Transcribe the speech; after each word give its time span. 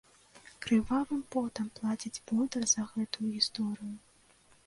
Крывавым 0.65 1.19
потам 1.35 1.67
плаціць 1.81 2.21
бондар 2.31 2.63
за 2.73 2.87
гэтую 2.93 3.27
гісторыю. 3.37 3.93